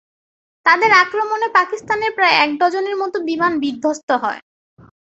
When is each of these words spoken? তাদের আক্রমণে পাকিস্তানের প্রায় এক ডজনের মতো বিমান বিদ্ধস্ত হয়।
তাদের 0.65 0.91
আক্রমণে 1.03 1.47
পাকিস্তানের 1.57 2.11
প্রায় 2.17 2.35
এক 2.37 2.49
ডজনের 2.59 2.95
মতো 3.01 3.17
বিমান 3.29 3.53
বিদ্ধস্ত 3.63 4.09
হয়। 4.23 4.41